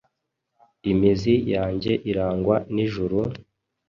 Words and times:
Imizi 0.91 1.33
yanjye 1.53 1.91
irangwa 2.11 2.55
n'ijuru, 2.73 3.17